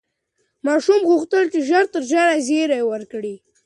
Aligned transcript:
ماشوم 0.65 1.01
غوښتل 1.09 1.43
چې 1.53 1.59
ژر 1.69 1.85
تر 1.93 2.01
ژره 2.11 2.35
زېری 2.47 2.81
ورکړي. 2.91 3.35